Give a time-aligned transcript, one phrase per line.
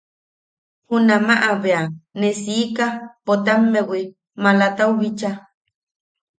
[0.87, 1.81] Junamaʼa bea
[2.19, 2.85] ne siika
[3.25, 4.01] Potammewi
[4.41, 5.31] malatau bicha.